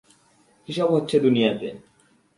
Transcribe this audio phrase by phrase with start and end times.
[0.63, 1.67] কী সব হচ্ছে দুনিয়াতে?